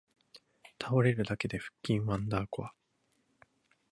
[0.81, 2.73] 倒れるだけで腹筋ワンダーコア